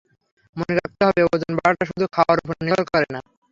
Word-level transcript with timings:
মনে 0.55 0.73
রাখতে 0.79 1.01
হবে, 1.07 1.21
ওজন 1.27 1.51
বাড়াটা 1.57 1.83
শুধু 1.89 2.05
খাওয়ার 2.15 2.37
ওপর 2.41 2.55
নির্ভর 2.59 2.83
করে 2.91 3.07
না। 3.15 3.19